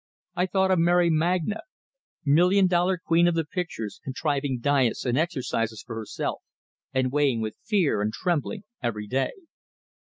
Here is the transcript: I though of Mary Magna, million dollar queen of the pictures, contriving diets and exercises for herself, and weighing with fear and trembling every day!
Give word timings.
I 0.35 0.47
though 0.51 0.63
of 0.65 0.79
Mary 0.79 1.11
Magna, 1.11 1.61
million 2.25 2.65
dollar 2.65 2.97
queen 2.97 3.27
of 3.27 3.35
the 3.35 3.45
pictures, 3.45 4.01
contriving 4.03 4.57
diets 4.59 5.05
and 5.05 5.15
exercises 5.15 5.83
for 5.85 5.95
herself, 5.95 6.41
and 6.91 7.11
weighing 7.11 7.39
with 7.39 7.59
fear 7.63 8.01
and 8.01 8.11
trembling 8.11 8.63
every 8.81 9.05
day! 9.05 9.33